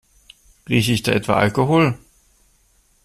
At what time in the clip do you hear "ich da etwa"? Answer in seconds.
0.93-1.35